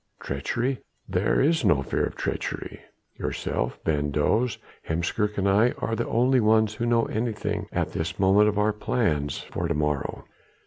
[0.19, 0.79] Treachery?
[1.07, 2.79] there is no fear of treachery.
[3.19, 4.57] Yourself, van Does,
[4.89, 8.73] Heemskerk and I are the only ones who know anything at this moment of our
[8.73, 10.25] plans for to morrow.